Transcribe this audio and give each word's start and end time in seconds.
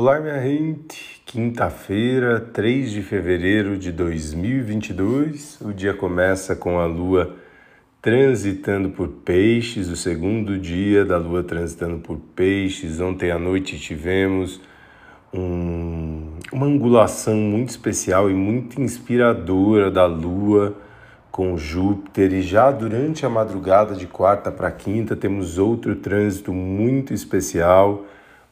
Olá, 0.00 0.20
minha 0.20 0.40
gente! 0.40 1.20
Quinta-feira, 1.26 2.38
3 2.38 2.92
de 2.92 3.02
fevereiro 3.02 3.76
de 3.76 3.90
2022. 3.90 5.60
O 5.60 5.72
dia 5.72 5.92
começa 5.92 6.54
com 6.54 6.78
a 6.78 6.86
lua 6.86 7.34
transitando 8.00 8.90
por 8.90 9.08
peixes, 9.08 9.88
o 9.88 9.96
segundo 9.96 10.56
dia 10.56 11.04
da 11.04 11.18
lua 11.18 11.42
transitando 11.42 11.98
por 11.98 12.16
peixes. 12.16 13.00
Ontem 13.00 13.32
à 13.32 13.40
noite 13.40 13.76
tivemos 13.76 14.60
um, 15.34 16.34
uma 16.52 16.66
angulação 16.66 17.34
muito 17.34 17.70
especial 17.70 18.30
e 18.30 18.34
muito 18.34 18.80
inspiradora 18.80 19.90
da 19.90 20.06
lua 20.06 20.76
com 21.28 21.56
Júpiter, 21.56 22.32
e 22.34 22.40
já 22.40 22.70
durante 22.70 23.26
a 23.26 23.28
madrugada 23.28 23.96
de 23.96 24.06
quarta 24.06 24.52
para 24.52 24.70
quinta 24.70 25.16
temos 25.16 25.58
outro 25.58 25.96
trânsito 25.96 26.52
muito 26.52 27.12
especial 27.12 28.04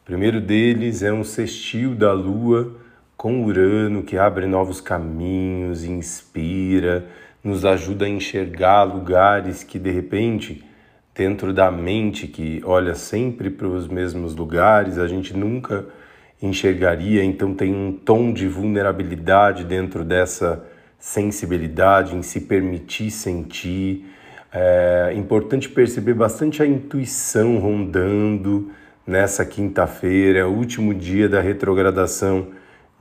primeiro 0.07 0.41
deles 0.41 1.03
é 1.03 1.13
um 1.13 1.25
sextil 1.25 1.93
da 1.93 2.13
Lua 2.13 2.77
com 3.17 3.45
Urano 3.45 4.05
que 4.05 4.17
abre 4.17 4.47
novos 4.47 4.81
caminhos, 4.81 5.83
inspira, 5.83 7.05
nos 7.43 7.65
ajuda 7.65 8.05
a 8.05 8.09
enxergar 8.09 8.85
lugares 8.85 9.65
que 9.65 9.81
de 9.81 9.91
repente 9.91 10.65
dentro 11.13 11.53
da 11.53 11.73
mente 11.73 12.29
que 12.29 12.63
olha 12.65 12.95
sempre 12.95 13.51
para 13.51 13.67
os 13.67 13.89
mesmos 13.89 14.37
lugares, 14.37 14.97
a 14.97 15.09
gente 15.09 15.37
nunca 15.37 15.85
enxergaria, 16.41 17.25
então 17.25 17.53
tem 17.53 17.75
um 17.75 17.93
tom 17.93 18.33
de 18.33 18.47
vulnerabilidade 18.47 19.65
dentro 19.65 20.05
dessa 20.05 20.65
sensibilidade 21.01 22.15
em 22.15 22.23
se 22.23 22.43
permitir 22.43 23.11
sentir. 23.11 24.05
É 24.53 25.13
importante 25.17 25.69
perceber 25.69 26.15
bastante 26.15 26.63
a 26.63 26.67
intuição 26.67 27.59
rondando, 27.59 28.71
nessa 29.07 29.45
quinta-feira, 29.45 30.41
é 30.41 30.45
último 30.45 30.93
dia 30.93 31.29
da 31.29 31.41
retrogradação 31.41 32.49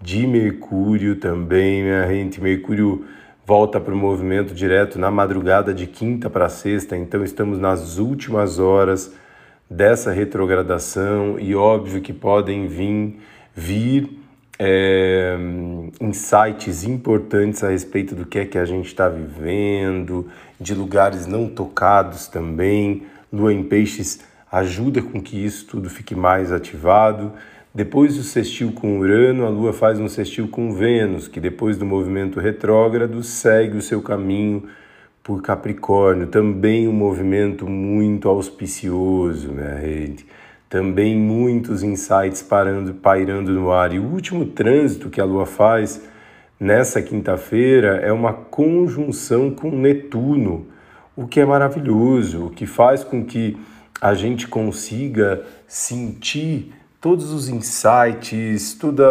de 0.01 0.27
Mercúrio 0.27 1.15
também, 1.15 1.81
minha 1.81 2.07
gente. 2.07 2.39
Mercúrio 2.39 3.05
volta 3.45 3.79
para 3.79 3.93
o 3.93 3.97
movimento 3.97 4.53
direto 4.53 4.99
na 4.99 5.09
madrugada 5.09 5.73
de 5.73 5.87
quinta 5.87 6.29
para 6.29 6.49
sexta, 6.49 6.95
então 6.95 7.23
estamos 7.23 7.57
nas 7.57 7.97
últimas 7.97 8.59
horas 8.59 9.13
dessa 9.69 10.11
retrogradação 10.11 11.39
e 11.39 11.55
óbvio 11.55 12.01
que 12.01 12.13
podem 12.13 12.67
vir, 12.67 13.19
vir 13.55 14.19
é, 14.59 15.35
insights 15.99 16.83
importantes 16.83 17.63
a 17.63 17.69
respeito 17.69 18.15
do 18.15 18.25
que 18.25 18.39
é 18.39 18.45
que 18.45 18.57
a 18.57 18.65
gente 18.65 18.87
está 18.87 19.09
vivendo, 19.09 20.27
de 20.59 20.73
lugares 20.73 21.25
não 21.25 21.47
tocados 21.47 22.27
também. 22.27 23.03
Lua 23.33 23.51
em 23.51 23.63
Peixes 23.63 24.21
ajuda 24.51 25.01
com 25.01 25.21
que 25.21 25.43
isso 25.43 25.65
tudo 25.65 25.89
fique 25.89 26.15
mais 26.15 26.51
ativado. 26.51 27.33
Depois 27.73 28.15
do 28.15 28.23
sextil 28.23 28.71
com 28.71 28.99
Urano, 28.99 29.45
a 29.45 29.49
Lua 29.49 29.73
faz 29.73 29.99
um 29.99 30.07
sextil 30.07 30.47
com 30.47 30.73
Vênus, 30.73 31.27
que 31.27 31.39
depois 31.39 31.77
do 31.77 31.85
movimento 31.85 32.39
retrógrado 32.39 33.21
segue 33.21 33.77
o 33.77 33.81
seu 33.81 34.01
caminho 34.01 34.63
por 35.21 35.41
Capricórnio. 35.41 36.27
Também 36.27 36.87
um 36.87 36.93
movimento 36.93 37.67
muito 37.67 38.29
auspicioso, 38.29 39.51
minha 39.51 39.75
rede. 39.75 40.25
Também 40.69 41.17
muitos 41.17 41.83
insights 41.83 42.41
parando, 42.41 42.93
pairando 42.93 43.51
no 43.51 43.71
ar. 43.71 43.93
E 43.93 43.99
o 43.99 44.05
último 44.05 44.45
trânsito 44.45 45.09
que 45.09 45.19
a 45.19 45.25
Lua 45.25 45.45
faz 45.45 46.01
nessa 46.59 47.01
quinta-feira 47.01 47.97
é 47.97 48.11
uma 48.11 48.33
conjunção 48.33 49.51
com 49.51 49.69
Netuno, 49.69 50.67
o 51.15 51.27
que 51.27 51.39
é 51.39 51.45
maravilhoso, 51.45 52.45
o 52.45 52.49
que 52.49 52.65
faz 52.65 53.03
com 53.03 53.23
que 53.23 53.57
a 54.01 54.13
gente 54.13 54.47
consiga 54.47 55.43
sentir 55.67 56.73
todos 56.99 57.31
os 57.31 57.49
insights, 57.49 58.73
toda, 58.73 59.05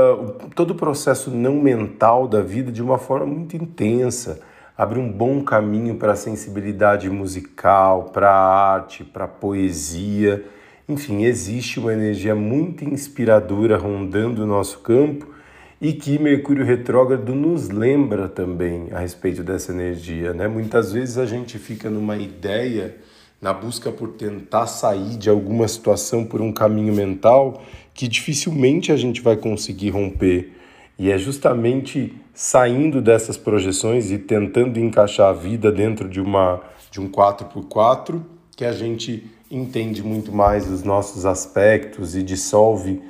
todo 0.55 0.73
o 0.73 0.75
processo 0.75 1.31
não 1.31 1.55
mental 1.55 2.27
da 2.27 2.41
vida 2.41 2.73
de 2.73 2.83
uma 2.83 2.99
forma 2.99 3.27
muito 3.27 3.57
intensa. 3.57 4.41
Abre 4.77 4.99
um 4.99 5.11
bom 5.11 5.45
caminho 5.45 5.95
para 5.95 6.13
a 6.13 6.17
sensibilidade 6.17 7.09
musical, 7.09 8.11
para 8.13 8.29
a 8.29 8.73
arte, 8.73 9.05
para 9.05 9.27
a 9.27 9.29
poesia. 9.29 10.45
Enfim, 10.89 11.23
existe 11.23 11.79
uma 11.79 11.93
energia 11.93 12.35
muito 12.35 12.85
inspiradora 12.85 13.77
rondando 13.77 14.43
o 14.43 14.47
nosso 14.47 14.81
campo 14.81 15.33
e 15.81 15.93
que 15.93 16.19
Mercúrio 16.19 16.65
retrógrado 16.65 17.35
nos 17.35 17.69
lembra 17.69 18.29
também 18.29 18.89
a 18.93 18.99
respeito 18.99 19.45
dessa 19.45 19.71
energia. 19.71 20.33
Né? 20.33 20.49
Muitas 20.49 20.93
vezes 20.93 21.17
a 21.17 21.27
gente 21.27 21.59
fica 21.59 21.89
numa 21.89 22.17
ideia 22.17 22.97
na 23.45 23.53
busca 23.53 23.93
por 23.93 24.09
tentar 24.13 24.67
sair 24.67 25.19
de 25.19 25.29
alguma 25.29 25.69
situação 25.69 26.25
por 26.25 26.41
um 26.41 26.51
caminho 26.51 26.95
mental 26.95 27.63
que 27.93 28.09
dificilmente 28.09 28.91
a 28.91 28.97
gente 28.97 29.21
vai 29.21 29.37
conseguir 29.37 29.91
romper. 29.91 30.51
E 30.99 31.11
é 31.11 31.19
justamente 31.19 32.19
saindo 32.33 33.03
dessas 33.03 33.37
projeções 33.37 34.11
e 34.11 34.17
tentando 34.17 34.81
encaixar 34.81 35.29
a 35.29 35.35
vida 35.35 35.71
dentro 35.71 36.09
de 36.09 36.23
uma 36.23 36.63
de 36.91 37.03
um 37.03 37.11
4x4 37.11 38.23
que 38.57 38.65
a 38.65 38.73
gente 38.73 39.31
entende 39.51 40.03
muito 40.03 40.33
mais 40.33 40.67
os 40.67 40.83
nossos 40.83 41.27
aspectos 41.27 42.17
e 42.17 42.23
dissolve 42.23 43.03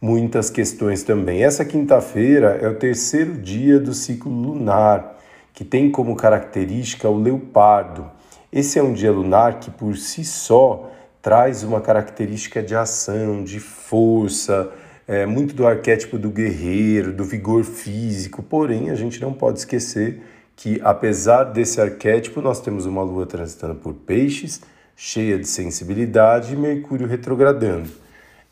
muitas 0.00 0.50
questões 0.50 1.04
também. 1.04 1.44
Essa 1.44 1.64
quinta-feira 1.64 2.58
é 2.60 2.66
o 2.68 2.74
terceiro 2.74 3.34
dia 3.34 3.78
do 3.78 3.94
ciclo 3.94 4.32
lunar, 4.32 5.16
que 5.54 5.64
tem 5.64 5.92
como 5.92 6.16
característica 6.16 7.08
o 7.08 7.16
leopardo. 7.16 8.15
Esse 8.56 8.78
é 8.78 8.82
um 8.82 8.94
dia 8.94 9.12
lunar 9.12 9.60
que 9.60 9.70
por 9.70 9.98
si 9.98 10.24
só 10.24 10.90
traz 11.20 11.62
uma 11.62 11.78
característica 11.78 12.62
de 12.62 12.74
ação, 12.74 13.44
de 13.44 13.60
força, 13.60 14.72
é, 15.06 15.26
muito 15.26 15.54
do 15.54 15.66
arquétipo 15.66 16.18
do 16.18 16.30
guerreiro, 16.30 17.12
do 17.12 17.22
vigor 17.22 17.64
físico. 17.64 18.42
Porém, 18.42 18.88
a 18.88 18.94
gente 18.94 19.20
não 19.20 19.30
pode 19.30 19.58
esquecer 19.58 20.22
que, 20.56 20.80
apesar 20.82 21.44
desse 21.44 21.82
arquétipo, 21.82 22.40
nós 22.40 22.58
temos 22.58 22.86
uma 22.86 23.02
lua 23.02 23.26
transitando 23.26 23.74
por 23.74 23.92
peixes, 23.92 24.62
cheia 24.96 25.38
de 25.38 25.46
sensibilidade, 25.46 26.54
e 26.54 26.56
Mercúrio 26.56 27.06
retrogradando. 27.06 27.90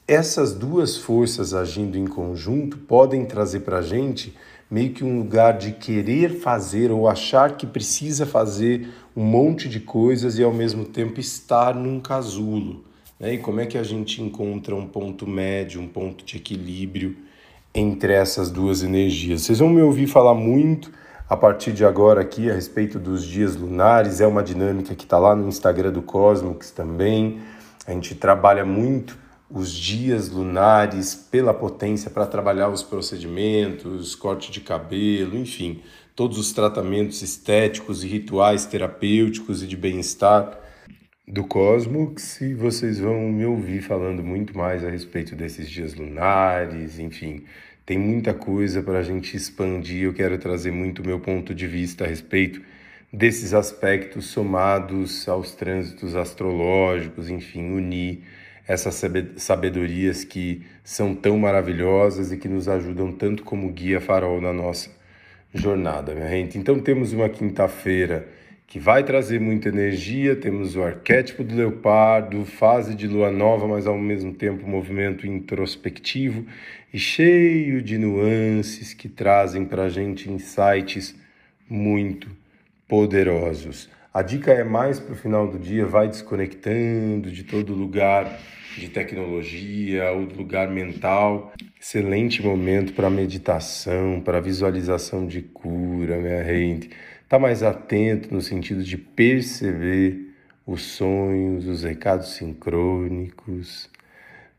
Essas 0.07 0.53
duas 0.53 0.99
forças 0.99 1.55
agindo 1.55 1.97
em 1.97 2.07
conjunto 2.07 2.77
podem 2.77 3.25
trazer 3.25 3.61
para 3.61 3.79
a 3.79 3.83
gente 3.83 4.37
meio 4.71 4.93
que 4.93 5.05
um 5.05 5.19
lugar 5.19 5.57
de 5.57 5.73
querer 5.73 6.41
fazer 6.41 6.91
ou 6.91 7.09
achar 7.09 7.57
que 7.57 7.67
precisa 7.67 8.27
fazer 8.27 8.89
um 9.17 9.25
monte 9.25 9.69
de 9.69 9.81
coisas 9.81 10.39
e 10.39 10.43
ao 10.43 10.53
mesmo 10.53 10.85
tempo 10.85 11.21
estar 11.21 11.75
num 11.75 12.01
casulo. 12.01 12.85
Né? 13.19 13.35
E 13.35 13.39
como 13.39 13.61
é 13.61 13.67
que 13.67 13.79
a 13.79 13.83
gente 13.83 14.21
encontra 14.21 14.75
um 14.75 14.87
ponto 14.87 15.27
médio, 15.27 15.81
um 15.81 15.89
ponto 15.89 16.25
de 16.25 16.37
equilíbrio 16.37 17.17
entre 17.75 18.13
essas 18.13 18.51
duas 18.51 18.83
energias? 18.83 19.43
Vocês 19.43 19.59
vão 19.59 19.69
me 19.69 19.83
ouvir 19.83 20.07
falar 20.07 20.35
muito 20.35 20.91
a 21.29 21.37
partir 21.37 21.73
de 21.73 21.85
agora 21.85 22.21
aqui 22.21 22.51
a 22.51 22.55
respeito 22.55 22.99
dos 22.99 23.25
dias 23.25 23.57
lunares, 23.57 24.21
é 24.21 24.27
uma 24.27 24.43
dinâmica 24.43 24.95
que 24.95 25.05
está 25.05 25.19
lá 25.19 25.35
no 25.35 25.49
Instagram 25.49 25.91
do 25.91 26.03
Cosmos 26.03 26.71
também. 26.71 27.41
A 27.87 27.93
gente 27.93 28.15
trabalha 28.15 28.65
muito 28.65 29.17
os 29.51 29.73
dias 29.73 30.29
lunares 30.29 31.15
pela 31.15 31.53
potência 31.53 32.11
para 32.11 32.27
trabalhar 32.27 32.69
os 32.69 32.83
procedimentos, 32.83 34.15
corte 34.15 34.51
de 34.51 34.61
cabelo, 34.61 35.37
enfim, 35.37 35.83
todos 36.15 36.39
os 36.39 36.53
tratamentos 36.53 37.23
estéticos 37.23 38.03
e 38.05 38.09
rituais 38.09 38.65
terapêuticos 38.65 39.63
e 39.63 39.67
de 39.67 39.77
bem-estar 39.77 40.61
do 41.27 41.45
Cosmos 41.45 42.41
e 42.41 42.55
vocês 42.55 42.99
vão 42.99 43.33
me 43.33 43.47
ouvir 43.47 43.81
falando 43.81 44.23
muito 44.23 44.57
mais 44.57 44.85
a 44.85 44.91
respeito 44.91 45.35
desses 45.35 45.69
dias 45.71 45.95
lunares, 45.95 46.99
enfim, 46.99 47.45
tem 47.87 47.99
muita 47.99 48.33
coisa 48.33 48.83
para 48.83 48.99
a 48.99 49.03
gente 49.03 49.37
expandir. 49.37 50.05
Eu 50.05 50.15
quero 50.15 50.39
trazer 50.39 50.71
muito 50.71 51.05
meu 51.05 51.21
ponto 51.21 51.55
de 51.55 51.67
vista 51.67 52.05
a 52.05 52.07
respeito 52.07 52.61
desses 53.13 53.55
aspectos 53.55 54.27
somados 54.27 55.29
aos 55.29 55.55
trânsitos 55.55 56.17
astrológicos, 56.17 57.29
enfim, 57.29 57.71
unir 57.73 58.23
essas 58.67 59.03
sabedorias 59.37 60.25
que 60.25 60.63
são 60.83 61.15
tão 61.15 61.39
maravilhosas 61.39 62.33
e 62.33 62.39
que 62.39 62.49
nos 62.49 62.69
ajudam 62.69 63.13
tanto 63.13 63.43
como 63.43 63.71
guia 63.71 64.01
farol 64.01 64.41
na 64.41 64.53
nossa 64.53 64.91
jornada, 65.53 66.15
minha 66.15 66.29
gente. 66.29 66.59
Então 66.59 66.79
temos 66.81 67.13
uma 67.13 67.29
quinta-feira 67.29 68.27
que 68.67 68.79
vai 68.79 69.05
trazer 69.05 69.39
muita 69.39 69.69
energia, 69.69 70.35
temos 70.35 70.75
o 70.75 70.83
arquétipo 70.83 71.45
do 71.45 71.55
leopardo, 71.55 72.45
fase 72.45 72.95
de 72.95 73.07
lua 73.07 73.31
nova, 73.31 73.69
mas 73.69 73.87
ao 73.87 73.97
mesmo 73.97 74.33
tempo 74.33 74.67
movimento 74.67 75.27
introspectivo 75.27 76.45
e 76.93 76.99
cheio 76.99 77.83
de 77.83 77.99
nuances 77.99 78.95
que 78.95 79.09
trazem 79.09 79.65
para 79.65 79.85
a 79.85 79.89
gente 79.89 80.31
insights 80.31 81.15
muito 81.69 82.29
poderosos. 82.89 83.89
A 84.15 84.23
dica 84.23 84.53
é 84.53 84.63
mais 84.63 85.01
para 85.01 85.13
o 85.13 85.17
final 85.17 85.49
do 85.49 85.59
dia, 85.59 85.85
vai 85.85 86.07
desconectando 86.07 87.33
de 87.33 87.43
todo 87.43 87.75
lugar 87.75 88.39
de 88.79 88.89
tecnologia 88.89 90.13
ou 90.13 90.25
do 90.25 90.37
lugar 90.37 90.71
mental. 90.71 91.53
Excelente 91.81 92.41
momento 92.41 92.93
para 92.93 93.11
meditação, 93.11 94.21
para 94.21 94.39
visualização 94.41 95.27
de 95.27 95.43
cura, 95.43 96.17
minha 96.19 96.45
gente. 96.45 96.91
Tá 97.29 97.41
mais 97.41 97.65
atento 97.65 98.33
no 98.33 98.41
sentido 98.41 98.85
de 98.85 98.97
perceber 98.97 100.33
os 100.65 100.83
sonhos, 100.83 101.67
os 101.67 101.83
recados 101.83 102.37
sincrônicos. 102.37 103.91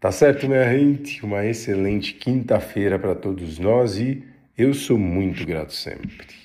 Tá 0.02 0.12
certo, 0.12 0.50
minha 0.50 0.69
gente? 0.69 1.24
Uma 1.24 1.46
excelente 1.46 2.13
quinta-feira 2.16 3.00
para 3.00 3.16
todos 3.16 3.57
nós 3.57 3.98
e 3.98 4.22
eu 4.57 4.74
sou 4.74 4.98
muito 4.98 5.46
grato 5.46 5.72
sempre. 5.72 6.44